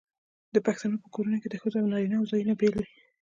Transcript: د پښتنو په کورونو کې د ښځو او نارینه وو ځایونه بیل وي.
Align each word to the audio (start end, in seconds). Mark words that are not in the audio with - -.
د 0.55 0.57
پښتنو 0.67 0.95
په 1.03 1.07
کورونو 1.15 1.37
کې 1.41 1.49
د 1.49 1.55
ښځو 1.61 1.77
او 1.81 1.89
نارینه 1.93 2.15
وو 2.17 2.29
ځایونه 2.31 2.53
بیل 2.59 2.73
وي. 2.79 2.87